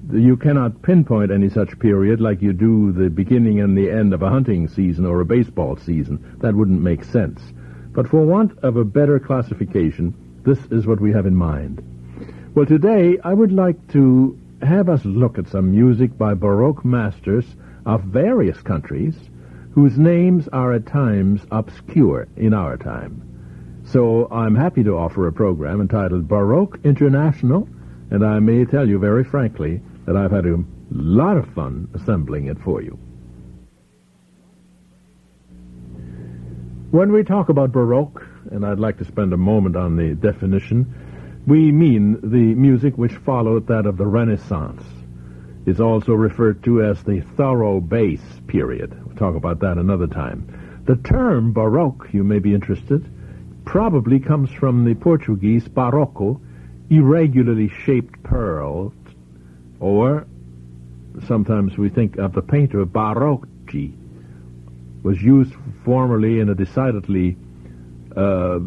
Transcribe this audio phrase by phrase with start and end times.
[0.09, 4.21] You cannot pinpoint any such period like you do the beginning and the end of
[4.21, 6.37] a hunting season or a baseball season.
[6.39, 7.41] That wouldn't make sense.
[7.91, 10.15] But for want of a better classification,
[10.45, 11.83] this is what we have in mind.
[12.59, 17.45] Well, today I would like to have us look at some music by Baroque masters
[17.85, 19.15] of various countries
[19.71, 23.81] whose names are at times obscure in our time.
[23.85, 27.65] So I'm happy to offer a program entitled Baroque International,
[28.11, 32.47] and I may tell you very frankly that I've had a lot of fun assembling
[32.47, 32.99] it for you.
[36.91, 38.21] When we talk about Baroque,
[38.51, 40.93] and I'd like to spend a moment on the definition,
[41.49, 44.83] we mean the music which followed that of the Renaissance.
[45.65, 48.95] It's also referred to as the thorough bass period.
[49.03, 50.83] We'll talk about that another time.
[50.85, 53.09] The term Baroque, you may be interested,
[53.65, 56.39] probably comes from the Portuguese barroco,
[56.91, 58.93] irregularly shaped pearls,
[59.79, 60.27] or
[61.27, 63.93] sometimes we think of the painter Barocci,
[65.01, 65.53] was used
[65.83, 67.37] formerly in a decidedly
[68.15, 68.59] uh,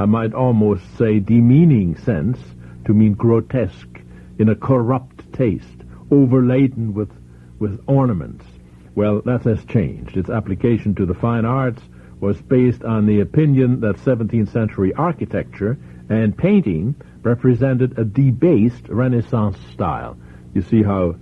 [0.00, 2.38] I might almost say demeaning sense,
[2.86, 4.00] to mean grotesque,
[4.38, 7.10] in a corrupt taste, overladen with,
[7.58, 8.46] with ornaments.
[8.94, 10.16] Well, that has changed.
[10.16, 11.82] Its application to the fine arts
[12.18, 15.76] was based on the opinion that 17th century architecture
[16.08, 20.16] and painting represented a debased Renaissance style.
[20.54, 21.16] You see how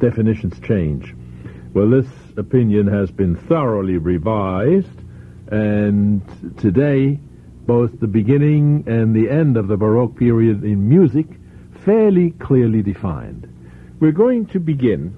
[0.00, 1.14] definitions change.
[1.72, 4.98] Well, this opinion has been thoroughly revised,
[5.48, 6.22] and
[6.58, 7.20] today
[7.66, 11.26] both the beginning and the end of the Baroque period in music
[11.84, 13.48] fairly clearly defined.
[14.00, 15.14] We're going to begin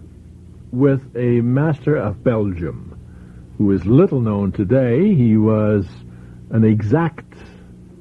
[0.72, 2.98] with a master of Belgium
[3.56, 5.14] who is little known today.
[5.14, 5.86] He was
[6.50, 7.34] an exact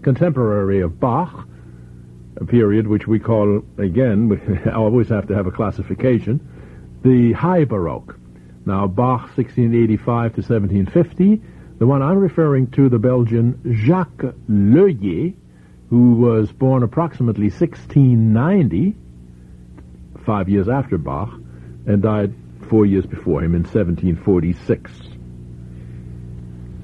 [0.02, 1.48] contemporary of Bach,
[2.38, 4.30] a period which we call, again,
[4.66, 6.40] we always have to have a classification,
[7.04, 8.18] the High Baroque.
[8.66, 11.42] Now, Bach, 1685 to 1750,
[11.84, 15.36] the one I'm referring to, the Belgian Jacques Loeillet,
[15.90, 18.96] who was born approximately 1690,
[20.26, 21.34] five years after Bach,
[21.86, 22.34] and died
[22.70, 24.94] four years before him in 1746.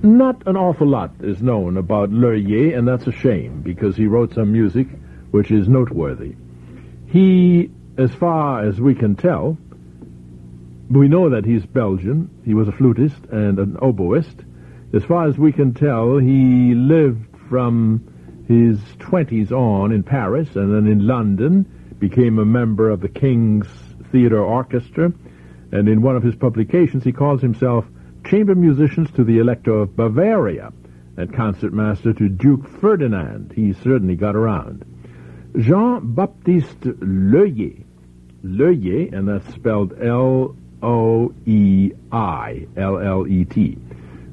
[0.04, 4.34] Not an awful lot is known about Loeillet, and that's a shame, because he wrote
[4.34, 4.90] some music
[5.32, 6.36] which is noteworthy.
[7.08, 9.58] He, as far as we can tell,
[10.90, 12.30] we know that he's Belgian.
[12.44, 14.44] He was a flutist and an oboist,
[14.94, 20.74] as far as we can tell, he lived from his 20s on in Paris and
[20.74, 21.66] then in London,
[22.00, 23.68] became a member of the King's
[24.12, 25.12] Theatre Orchestra,
[25.72, 27.86] and in one of his publications he calls himself
[28.26, 30.74] Chamber Musicians to the Elector of Bavaria
[31.18, 33.54] and concertmaster to Duke Ferdinand.
[33.56, 34.86] He certainly got around.
[35.58, 37.84] Jean-Baptiste Loeillet,
[38.44, 40.56] Loeillet, and that's spelled L-O-E-I,
[42.78, 43.78] L-L-E-T.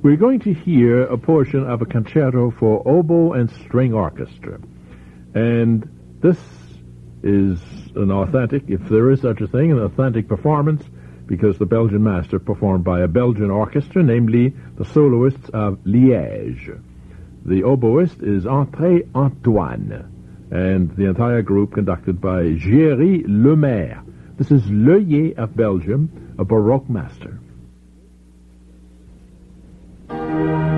[0.07, 4.61] We're going to hear a portion of a concerto for oboe and string orchestra.
[5.35, 6.39] And this
[7.25, 7.61] is
[7.97, 10.85] an authentic, if there is such a thing, an authentic performance,
[11.27, 16.81] because the Belgian master performed by a Belgian orchestra, namely the soloists of Liège.
[17.45, 20.07] The oboist is André Antoine,
[20.53, 24.05] and the entire group conducted by Géry Lemaire.
[24.37, 27.36] This is Loeillet of Belgium, a Baroque master.
[30.37, 30.76] Thank you.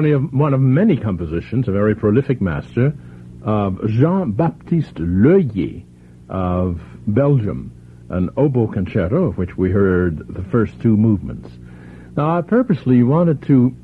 [0.00, 2.94] One of, one of many compositions, a very prolific master,
[3.42, 5.84] of Jean-Baptiste Loeillet
[6.30, 7.70] of Belgium,
[8.08, 11.50] an oboe concerto of which we heard the first two movements.
[12.16, 13.76] Now, I purposely wanted to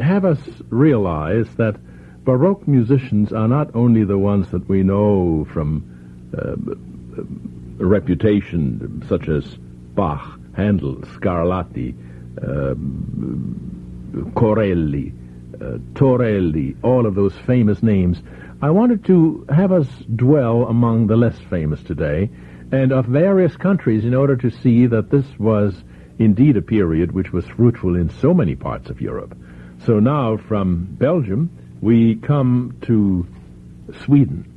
[0.00, 1.76] have us realize that
[2.24, 5.84] Baroque musicians are not only the ones that we know from
[6.36, 6.56] uh,
[7.84, 9.44] reputation, such as
[9.94, 11.94] Bach, Handel, Scarlatti,
[12.42, 12.74] uh,
[14.34, 15.21] Corelli, uh,
[15.62, 18.20] Uh, Torelli, all of those famous names.
[18.60, 22.30] I wanted to have us dwell among the less famous today
[22.72, 25.74] and of various countries in order to see that this was
[26.18, 29.36] indeed a period which was fruitful in so many parts of Europe.
[29.86, 31.50] So now from Belgium,
[31.80, 33.26] we come to
[34.04, 34.48] Sweden.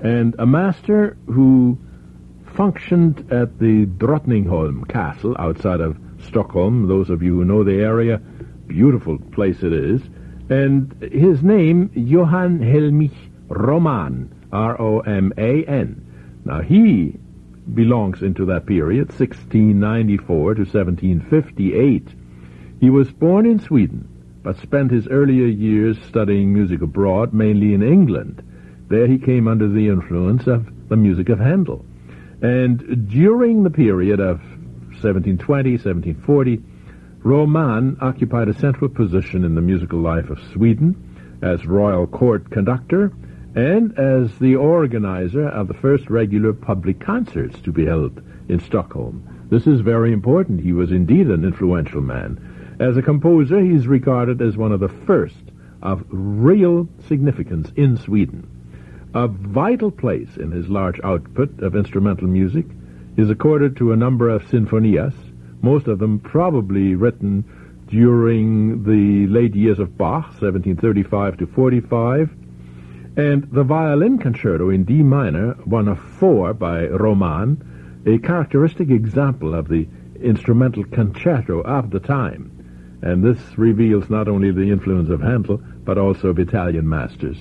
[0.00, 1.78] And a master who
[2.56, 8.18] functioned at the Drottningholm Castle outside of Stockholm, those of you who know the area,
[8.66, 10.00] beautiful place it is,
[10.48, 13.14] and his name, Johann Helmich
[13.48, 16.42] Roman, R-O-M-A-N.
[16.44, 17.18] Now he
[17.72, 22.08] belongs into that period, 1694 to 1758.
[22.80, 24.08] He was born in Sweden,
[24.42, 28.42] but spent his earlier years studying music abroad, mainly in England.
[28.88, 31.84] There he came under the influence of the music of Handel.
[32.42, 34.40] And during the period of
[35.00, 36.62] 1720, 1740,
[37.24, 43.12] Roman occupied a central position in the musical life of Sweden as royal court conductor
[43.54, 49.46] and as the organizer of the first regular public concerts to be held in Stockholm.
[49.48, 50.60] This is very important.
[50.60, 52.76] He was indeed an influential man.
[52.78, 55.50] As a composer, he is regarded as one of the first
[55.80, 58.46] of real significance in Sweden.
[59.14, 62.66] A vital place in his large output of instrumental music
[63.16, 65.14] is accorded to a number of sinfonias,
[65.64, 67.42] most of them probably written
[67.88, 72.30] during the late years of Bach, 1735 to 45,
[73.16, 79.54] and the violin concerto in D minor, one of four by Roman, a characteristic example
[79.54, 79.88] of the
[80.20, 82.50] instrumental concerto of the time.
[83.02, 87.38] And this reveals not only the influence of Handel, but also of Italian masters.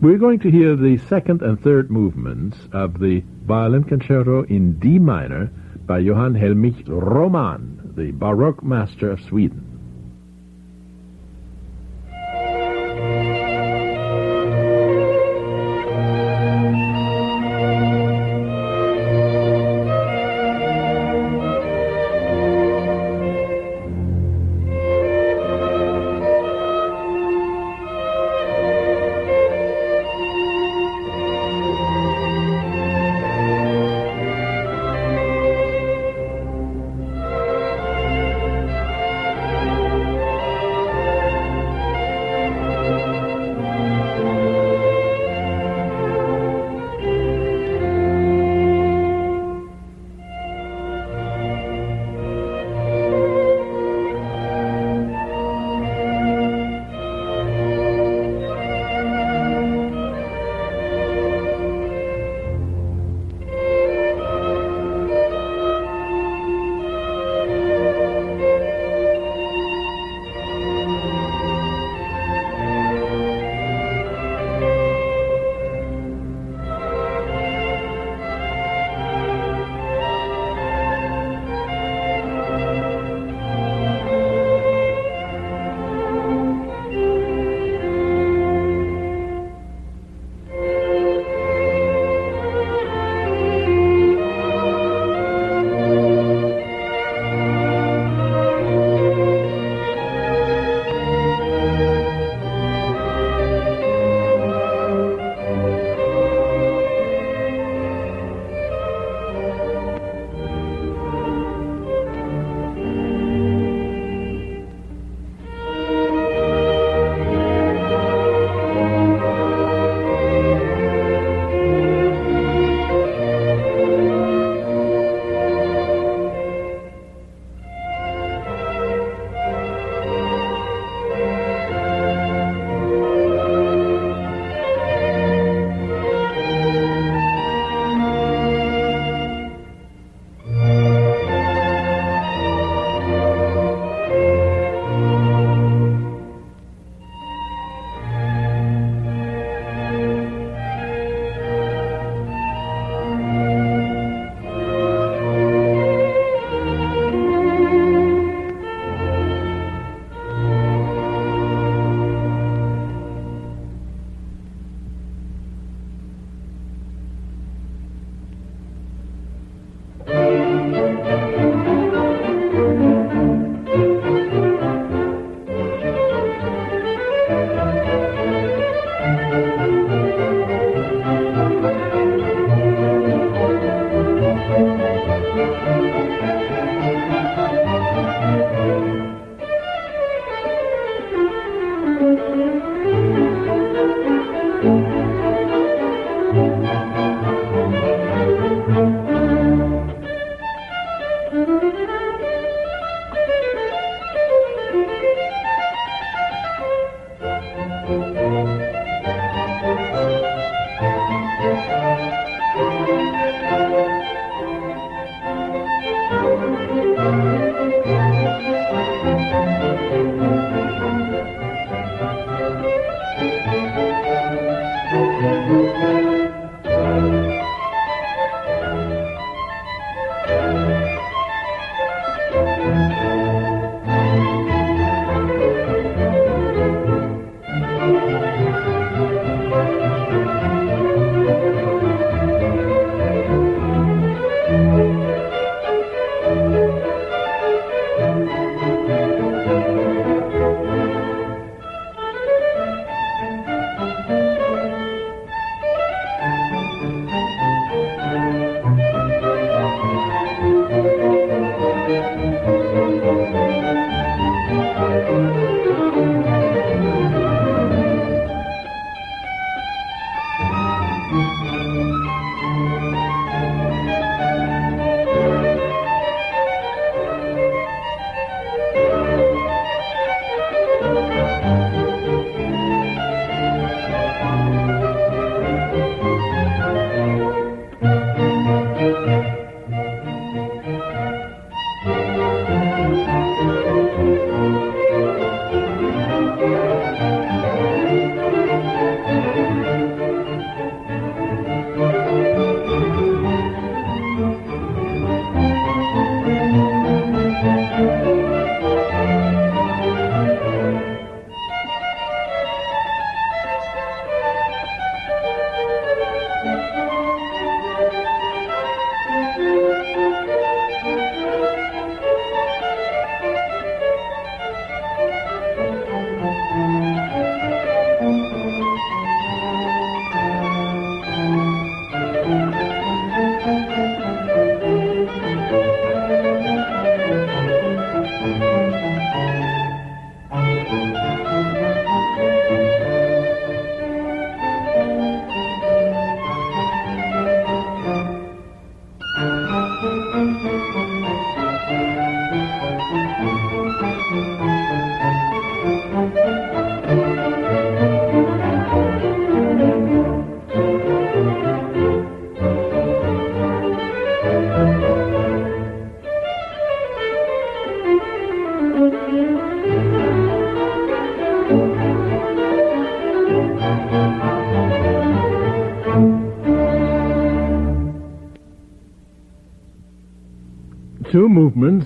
[0.00, 4.98] We're going to hear the second and third movements of the violin concerto in D
[4.98, 5.50] minor
[5.86, 9.65] by Johann Helmich Roman, the Baroque master of Sweden.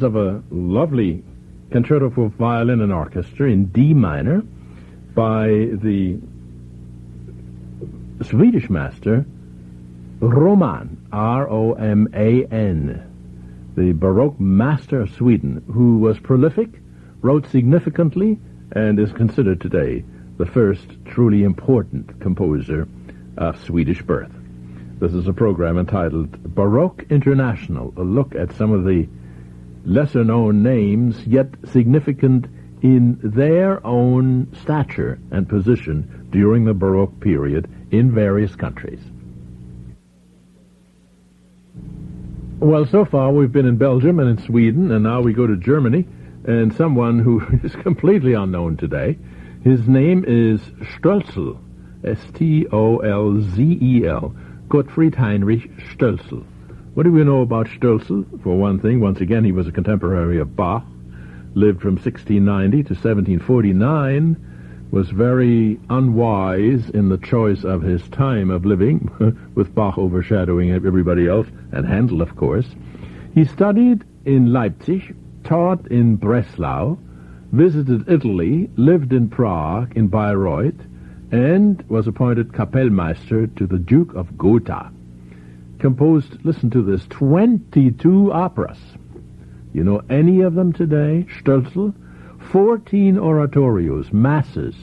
[0.03, 1.23] Of a lovely
[1.71, 4.43] concerto for violin and orchestra in D minor
[5.15, 6.19] by the
[8.23, 9.25] Swedish master
[10.21, 12.93] Roman, R-O-M-A-N,
[13.75, 16.69] the Baroque master of Sweden, who was prolific,
[17.23, 18.39] wrote significantly,
[18.73, 20.05] and is considered today
[20.37, 22.87] the first truly important composer
[23.39, 24.33] of Swedish birth.
[24.99, 29.09] This is a program entitled Baroque International, a look at some of the
[29.85, 32.47] lesser known names, yet significant
[32.83, 39.01] in their own stature and position during the Baroque period in various countries.
[42.59, 45.57] Well, so far we've been in Belgium and in Sweden, and now we go to
[45.57, 46.07] Germany,
[46.45, 49.19] and someone who is completely unknown today.
[49.65, 50.61] His name is
[50.95, 51.59] Stölzel,
[52.05, 52.65] S-T-O-L-Z-E-L,
[54.69, 56.45] Gottfried Heinrich Stölzel.
[56.95, 58.43] What do we know about Stölzel?
[58.43, 60.85] For one thing, once again, he was a contemporary of Bach,
[61.55, 68.67] lived from 1690 to 1749, was very unwise in the choice of his time of
[68.67, 69.09] living,
[69.55, 72.67] with Bach overshadowing everybody else, and Handel, of course.
[73.35, 76.99] He studied in Leipzig, taught in Breslau,
[77.53, 80.81] visited Italy, lived in Prague, in Bayreuth,
[81.31, 84.91] and was appointed Kapellmeister to the Duke of Gotha
[85.81, 88.79] composed, listen to this, 22 operas.
[89.73, 91.27] You know any of them today?
[91.41, 91.95] Stölzel?
[92.51, 94.75] 14 oratorios, masses,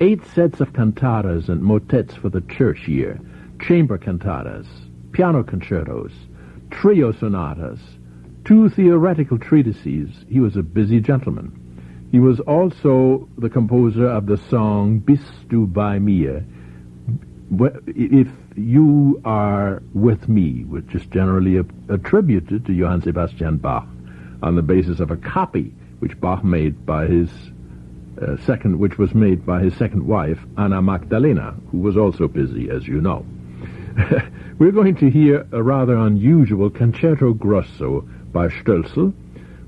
[0.00, 3.20] eight sets of cantatas and motets for the church year,
[3.60, 4.66] chamber cantatas,
[5.12, 6.12] piano concertos,
[6.70, 7.78] trio sonatas,
[8.44, 10.24] two theoretical treatises.
[10.28, 12.08] He was a busy gentleman.
[12.10, 16.44] He was also the composer of the song Bist du bei mir,
[17.86, 23.86] if you are with me, which is generally attributed to Johann Sebastian Bach
[24.42, 27.30] on the basis of a copy which Bach made by his
[28.20, 32.70] uh, second, which was made by his second wife, Anna Magdalena, who was also busy,
[32.70, 33.24] as you know.
[34.58, 39.12] We're going to hear a rather unusual concerto grosso by Stölzel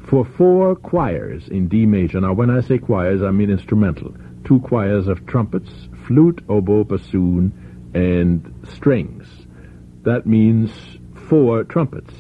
[0.07, 2.21] for four choirs in D major.
[2.21, 4.15] Now, when I say choirs, I mean instrumental.
[4.45, 5.71] Two choirs of trumpets,
[6.07, 7.53] flute, oboe, bassoon,
[7.95, 9.27] and strings.
[10.03, 10.71] That means
[11.29, 12.15] four trumpets.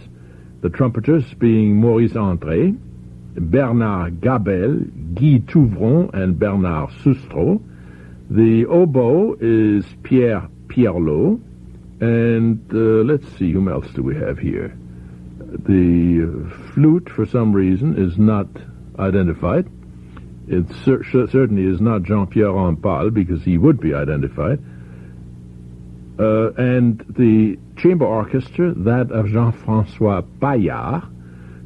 [0.60, 2.78] The trumpeters being Maurice André,
[3.34, 4.78] Bernard Gabel,
[5.14, 7.60] Guy Touvron, and Bernard Soustrot.
[8.30, 11.40] The oboe is Pierre Pierlot,
[12.00, 14.76] and uh, let's see, whom else do we have here?
[15.38, 18.46] The flute, for some reason, is not
[18.98, 19.68] identified.
[20.48, 24.60] It cer- certainly is not Jean-Pierre Rampal, because he would be identified.
[26.22, 31.02] Uh, and the chamber orchestra, that of Jean-Francois Paillard,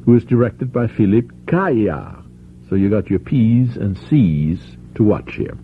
[0.03, 2.23] who is directed by Philippe Caillard.
[2.67, 4.59] So you got your P's and C's
[4.95, 5.55] to watch here.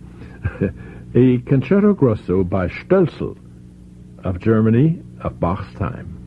[1.16, 3.36] a concerto grosso by Stölzel
[4.22, 6.23] of Germany of Bach's time.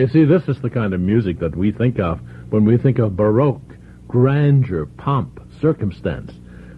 [0.00, 2.98] You see, this is the kind of music that we think of when we think
[2.98, 3.76] of Baroque,
[4.08, 6.32] grandeur, pomp, circumstance.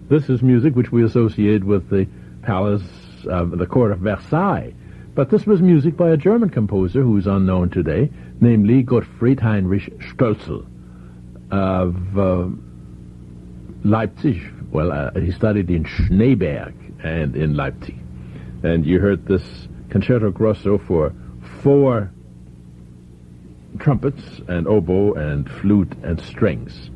[0.08, 2.08] This is music which we associate with the
[2.42, 2.82] palace,
[3.30, 4.74] uh, the court of Versailles.
[5.14, 9.96] But this was music by a German composer who is unknown today, namely Gottfried Heinrich
[10.00, 10.66] Stölzel
[11.52, 12.48] of uh,
[13.84, 14.52] Leipzig.
[14.72, 18.00] Well, uh, he studied in Schneeberg and in Leipzig.
[18.64, 19.44] And you heard this
[19.90, 21.14] concerto grosso for
[21.62, 22.10] four
[23.78, 26.90] trumpets and oboe and flute and strings.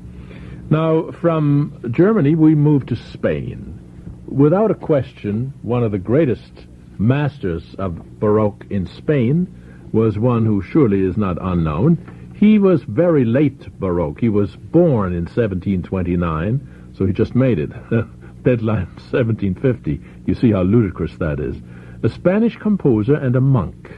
[0.69, 3.81] Now, from Germany, we move to Spain.
[4.27, 6.67] Without a question, one of the greatest
[6.99, 9.47] masters of Baroque in Spain
[9.93, 12.35] was one who surely is not unknown.
[12.39, 14.21] He was very late Baroque.
[14.21, 17.71] He was born in 1729, so he just made it.
[18.43, 20.01] Deadline 1750.
[20.27, 21.57] You see how ludicrous that is.
[22.03, 23.91] A Spanish composer and a monk.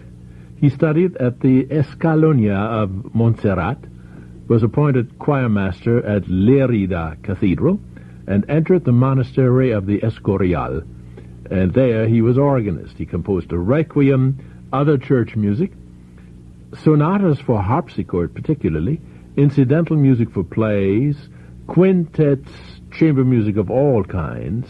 [0.60, 3.78] He studied at the Escolania of Montserrat,
[4.48, 7.78] was appointed choirmaster at Lerida Cathedral,
[8.26, 10.82] and entered the monastery of the Escorial.
[11.50, 12.96] And there he was organist.
[12.96, 15.72] He composed a requiem, other church music,
[16.82, 19.00] sonatas for harpsichord particularly,
[19.36, 21.16] incidental music for plays,
[21.68, 22.50] quintets,
[22.90, 24.68] chamber music of all kinds,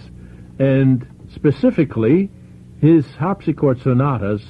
[0.59, 2.31] and specifically
[2.81, 4.43] his harpsichord sonatas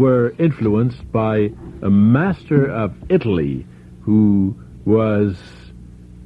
[0.00, 3.66] were influenced by a master of Italy
[4.00, 5.36] who was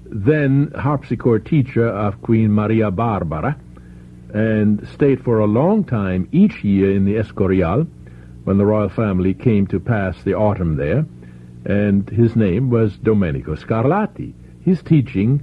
[0.04, 3.58] then harpsichord teacher of Queen Maria Barbara
[4.32, 7.84] and stayed for a long time each year in the Escorial
[8.44, 11.04] when the royal family came to pass the autumn there,
[11.64, 14.34] and his name was Domenico Scarlatti.
[14.60, 15.40] His teaching,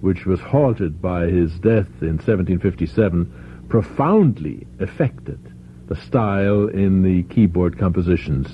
[0.00, 5.53] which was halted by his death in 1757, profoundly affected
[5.86, 8.48] the style in the keyboard compositions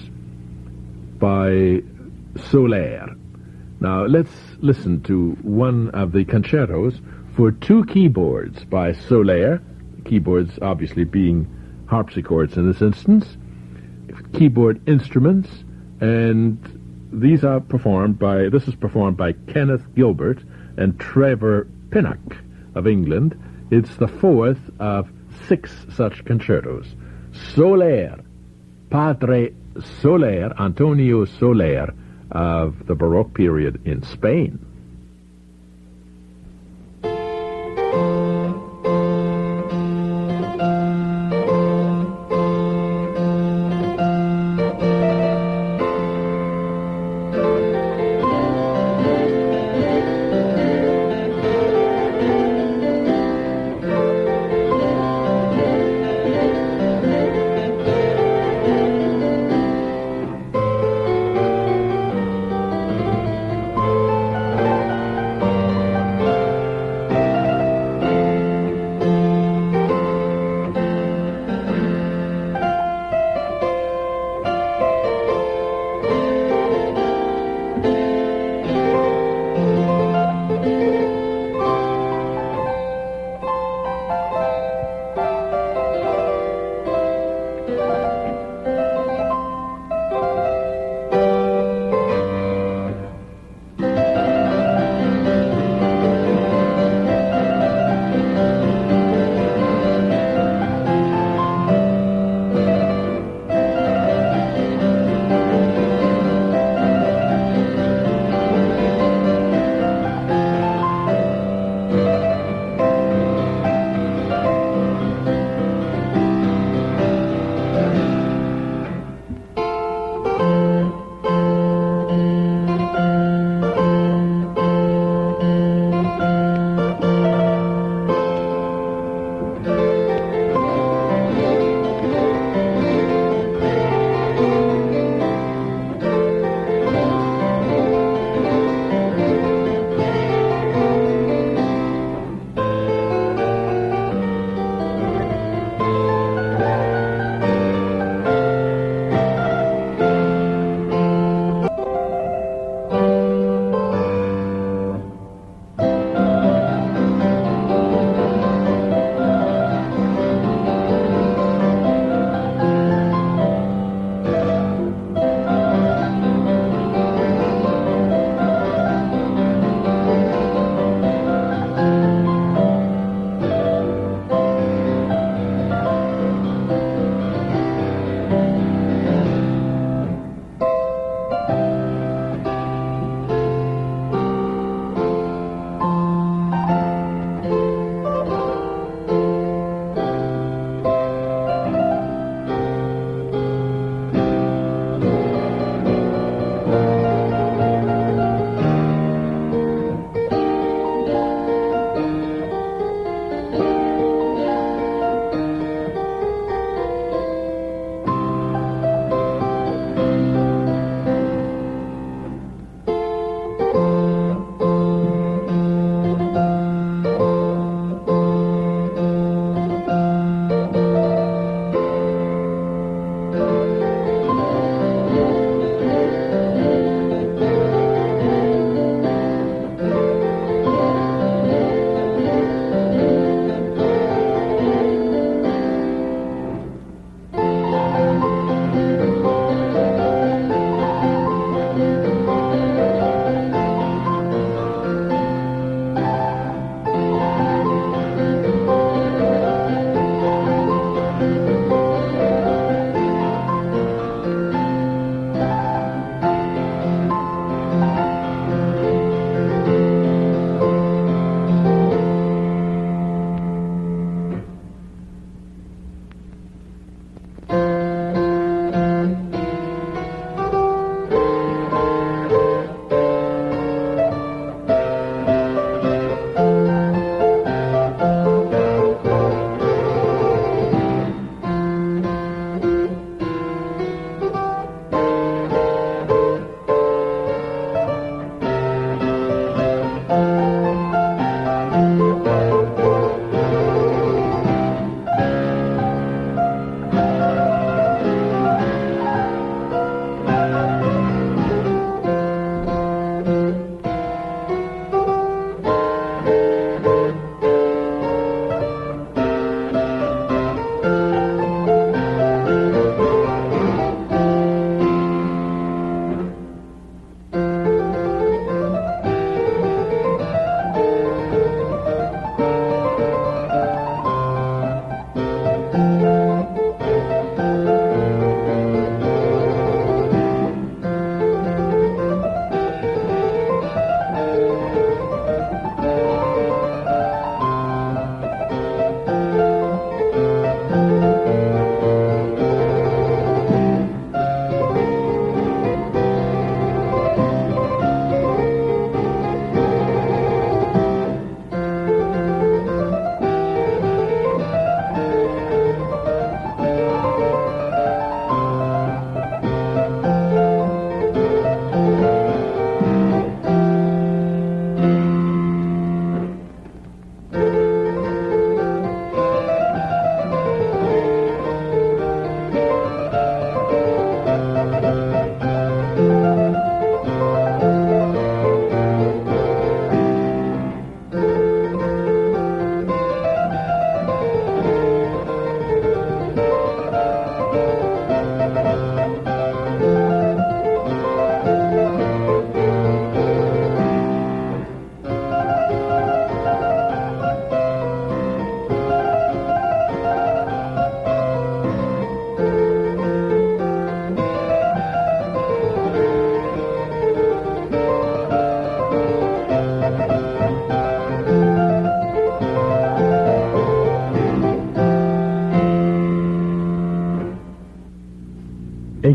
[1.19, 1.83] by
[2.51, 3.15] Soler.
[3.81, 7.01] Now let's listen to one of the concertos
[7.37, 9.63] for two keyboards by Soler,
[10.05, 11.47] keyboards obviously being
[11.87, 13.37] harpsichords in this instance,
[14.33, 15.49] keyboard instruments,
[16.01, 16.59] and
[17.13, 20.43] these are performed by, this is performed by Kenneth Gilbert
[20.77, 22.37] and Trevor Pinnock
[22.75, 23.39] of England.
[23.71, 25.11] It's the fourth of
[25.49, 26.87] six such concertos.
[27.55, 28.23] Soler,
[28.91, 29.53] Padre
[30.01, 31.95] Soler, Antonio Soler,
[32.31, 34.65] of the Baroque period in Spain.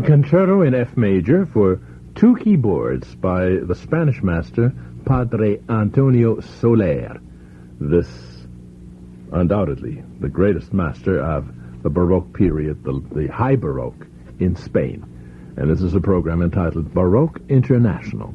[0.06, 1.80] Concerto in F major for
[2.14, 4.72] two keyboards by the Spanish master
[5.04, 7.20] Padre Antonio Soler.
[7.80, 8.08] This,
[9.32, 11.52] undoubtedly, the greatest master of
[11.82, 14.06] the Baroque period, the, the High Baroque
[14.38, 15.04] in Spain.
[15.56, 18.32] And this is a program entitled Baroque International.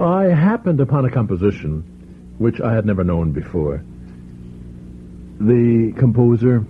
[0.00, 3.82] I happened upon a composition which I had never known before.
[5.40, 6.66] The composer,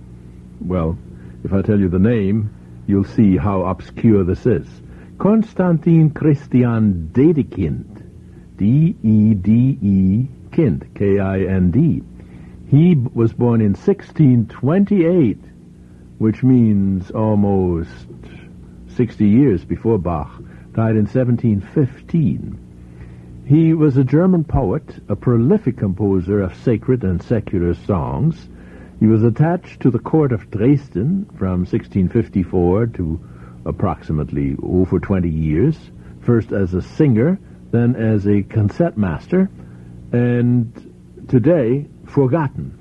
[0.61, 0.97] well,
[1.43, 2.49] if I tell you the name,
[2.87, 4.67] you'll see how obscure this is.
[5.17, 8.03] Konstantin Christian Dedekind.
[8.57, 12.03] D-E-D-E Kind, K-I-N-D.
[12.69, 15.39] He was born in 1628,
[16.19, 17.89] which means almost
[18.95, 20.31] 60 years before Bach.
[20.73, 22.59] Died in 1715.
[23.45, 28.47] He was a German poet, a prolific composer of sacred and secular songs.
[29.03, 33.19] He was attached to the court of Dresden from 1654 to
[33.65, 35.77] approximately oh, over 20 years,
[36.21, 37.37] first as a singer,
[37.71, 39.49] then as a concertmaster,
[40.13, 40.71] and
[41.27, 42.79] today forgotten.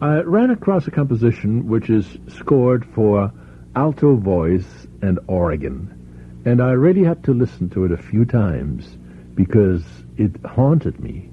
[0.00, 3.30] I ran across a composition which is scored for
[3.76, 8.96] alto voice and organ, and I really had to listen to it a few times
[9.34, 9.84] because
[10.16, 11.28] it haunted me.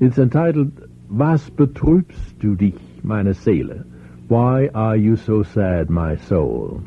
[0.00, 3.84] It's entitled Was betrübst du dich, meine Seele?
[4.28, 6.82] Why are you so sad, my soul?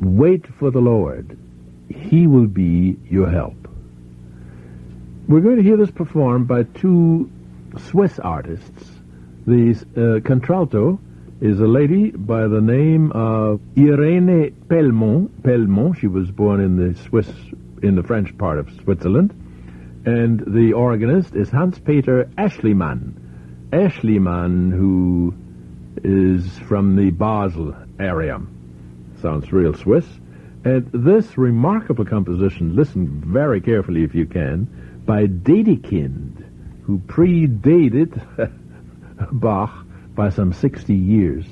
[0.00, 1.38] Wait for the Lord.
[1.88, 3.68] He will be your help.
[5.28, 7.30] We're going to hear this performed by two
[7.90, 8.90] Swiss artists.
[9.46, 10.98] The uh, contralto
[11.40, 15.28] is a lady by the name of Irene Pellemont.
[15.42, 17.28] Pellemont, she was born in the Swiss
[17.82, 19.32] in the French part of Switzerland.
[20.04, 23.27] And the organist is Hans-Peter Aeschlimann.
[23.70, 25.34] Aeschlimann, who
[26.02, 28.40] is from the Basel area.
[29.20, 30.06] Sounds real Swiss.
[30.64, 36.44] And this remarkable composition, listen very carefully if you can, by Dedekind,
[36.84, 38.20] who predated
[39.32, 41.44] Bach by some 60 years.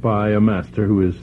[0.00, 1.16] By a master who is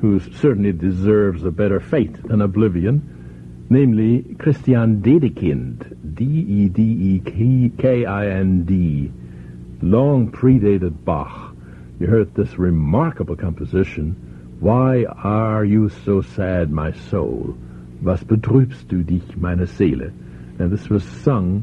[0.00, 6.72] who certainly deserves a better fate than oblivion, namely Christian Dedekind, D-E-D-E-K-I-N-D,
[9.80, 11.54] long predated Bach.
[12.00, 17.56] You heard this remarkable composition, Why are you so sad, my soul?
[18.02, 20.10] Was betrübst du dich, meine Seele?
[20.58, 21.62] And this was sung,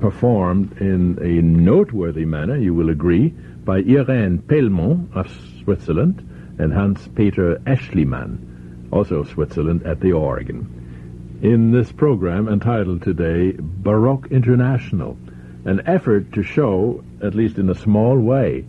[0.00, 3.34] performed in a noteworthy manner, you will agree,
[3.64, 5.26] by Irene Pellemont of
[5.68, 11.38] Switzerland and Hans-Peter Aeschlimann, also Switzerland, at the organ.
[11.42, 15.18] In this program entitled today Baroque International,
[15.66, 18.64] an effort to show, at least in a small way,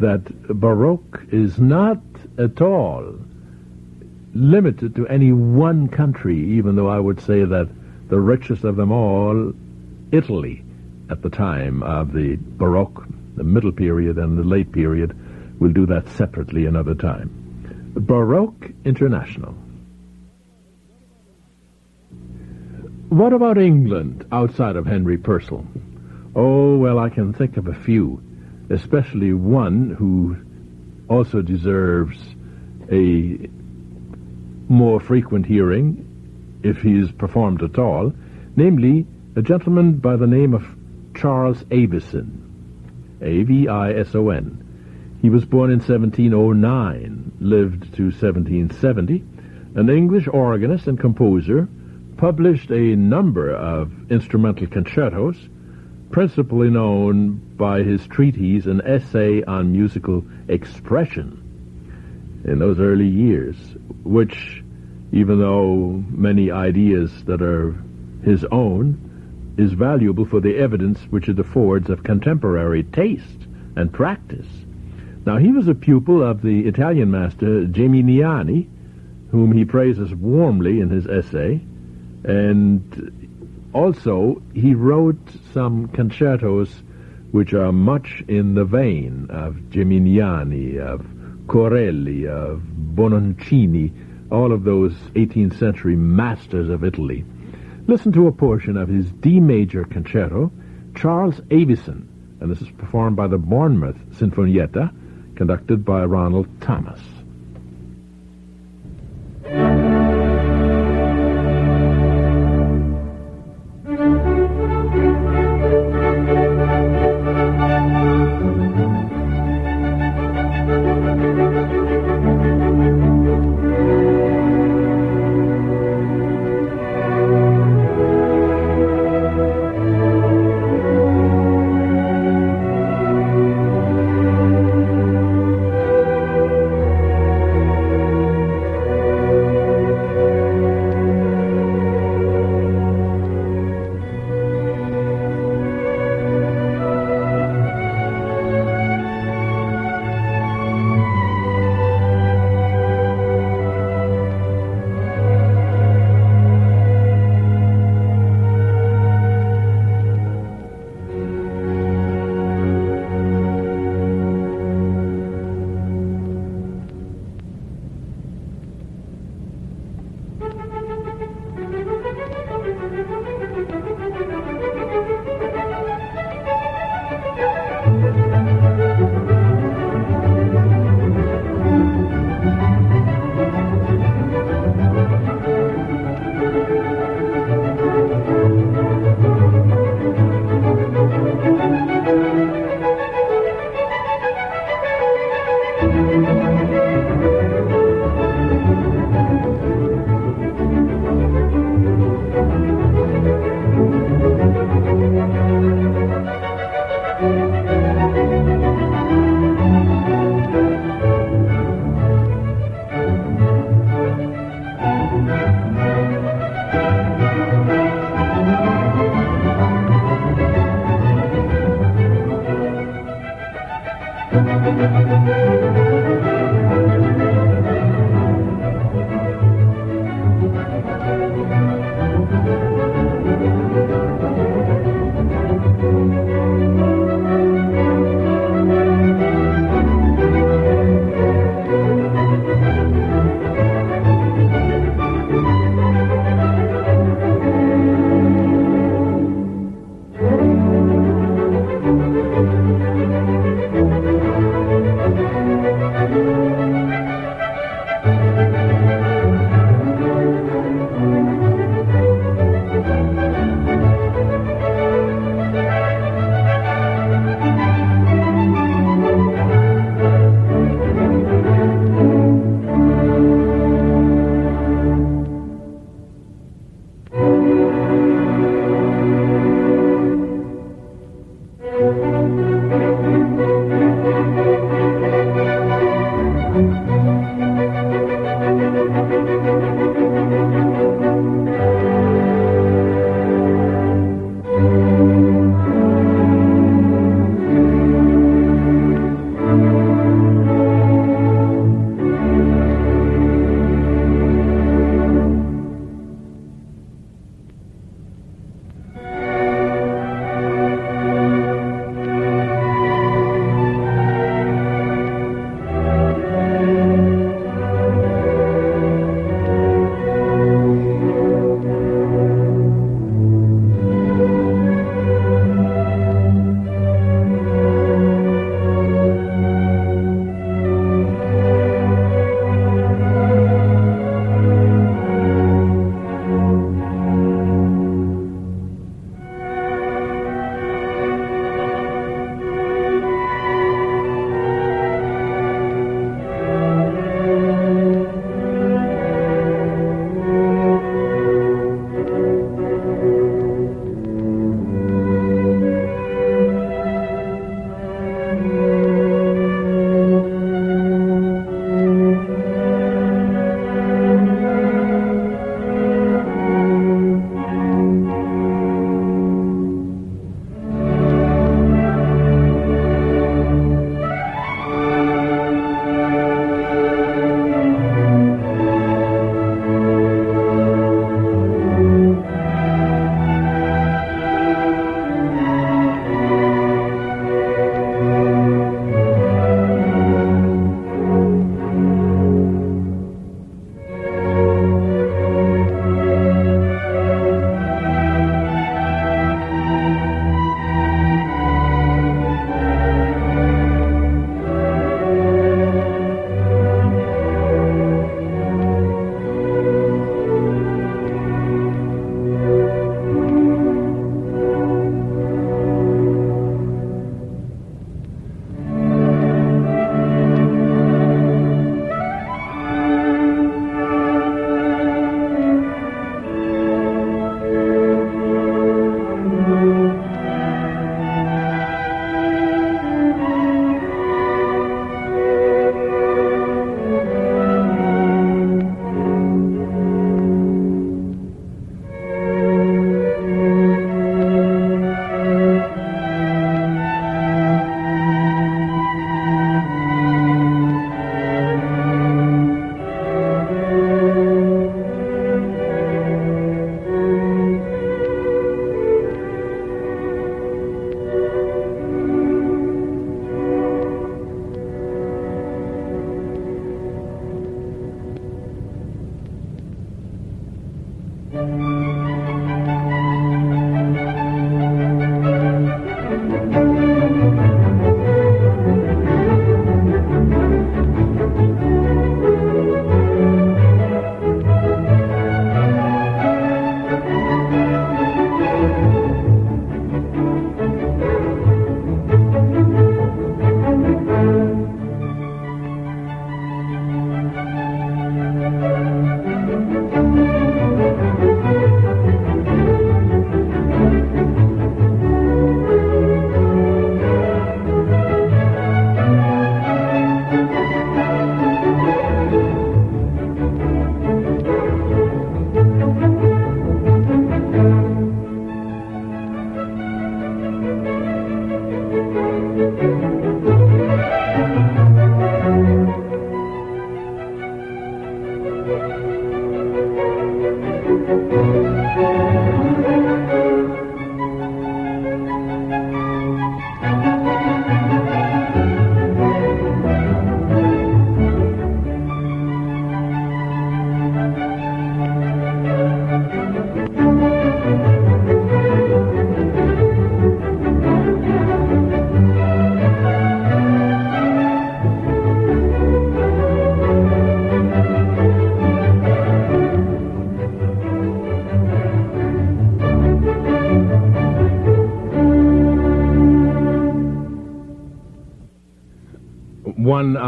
[0.00, 2.00] that Baroque is not
[2.36, 3.14] at all
[4.34, 7.68] limited to any one country, even though I would say that
[8.08, 9.52] the richest of them all,
[10.10, 10.64] Italy,
[11.10, 15.16] at the time of the Baroque, the middle period and the late period,
[15.60, 17.92] We'll do that separately another time.
[17.94, 19.54] Baroque International.
[23.10, 25.66] What about England outside of Henry Purcell?
[26.34, 28.22] Oh, well, I can think of a few,
[28.70, 30.36] especially one who
[31.08, 32.16] also deserves
[32.90, 33.48] a
[34.68, 36.06] more frequent hearing,
[36.62, 38.12] if he's performed at all,
[38.56, 40.64] namely a gentleman by the name of
[41.14, 44.59] Charles Avison, A-V-I-S-O-N.
[45.22, 49.22] He was born in 1709, lived to 1770,
[49.74, 51.68] an English organist and composer,
[52.16, 55.36] published a number of instrumental concertos,
[56.10, 61.36] principally known by his treatise, An Essay on Musical Expression,
[62.44, 63.56] in those early years,
[64.02, 64.64] which,
[65.12, 67.76] even though many ideas that are
[68.24, 73.46] his own, is valuable for the evidence which it affords of contemporary taste
[73.76, 74.48] and practice.
[75.26, 78.66] Now, he was a pupil of the Italian master Geminiani,
[79.30, 81.60] whom he praises warmly in his essay,
[82.24, 83.30] and
[83.72, 85.20] also he wrote
[85.52, 86.82] some concertos
[87.32, 91.06] which are much in the vein of Geminiani, of
[91.46, 92.62] Corelli, of
[92.94, 93.92] Bononcini,
[94.30, 97.24] all of those 18th century masters of Italy.
[97.86, 100.50] Listen to a portion of his D major concerto,
[100.94, 102.08] Charles Avison,
[102.40, 104.90] and this is performed by the Bournemouth Sinfonietta,
[105.40, 107.00] conducted by Ronald Thomas.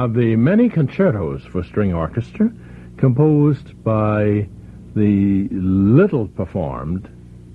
[0.02, 2.50] Of the many concertos for string orchestra
[2.96, 4.48] composed by
[4.96, 7.08] the little performed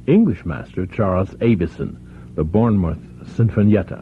[0.08, 3.04] English master Charles Avison, the Bournemouth
[3.36, 4.02] Sinfonietta.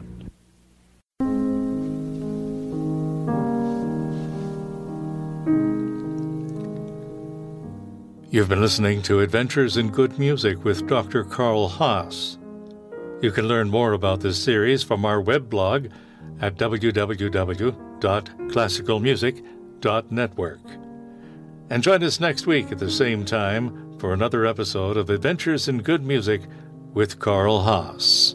[8.30, 11.24] You've been listening to Adventures in Good Music with Dr.
[11.24, 12.38] Karl Haas.
[13.20, 15.88] You can learn more about this series from our web blog
[16.40, 16.56] at
[18.00, 20.60] www.classicalmusic.network.
[21.68, 25.82] And join us next week at the same time for another episode of Adventures in
[25.82, 26.42] Good Music
[26.92, 28.25] with Karl Haas.